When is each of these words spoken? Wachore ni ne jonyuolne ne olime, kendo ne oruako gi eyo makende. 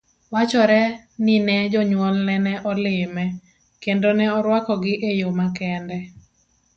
Wachore 0.33 0.79
ni 1.23 1.35
ne 1.47 1.55
jonyuolne 1.71 2.35
ne 2.45 2.53
olime, 2.71 3.25
kendo 3.83 4.09
ne 4.17 4.25
oruako 4.37 4.73
gi 4.83 4.93
eyo 5.09 5.27
makende. 5.39 5.97